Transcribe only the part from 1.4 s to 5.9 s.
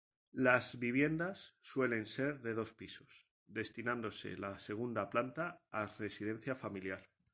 suelen ser de dos pisos, destinándose la segunda planta a